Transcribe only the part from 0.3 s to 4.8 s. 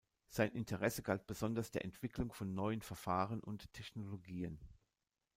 Interesse galt besonders der Entwicklung von neuen Verfahren und Technologien.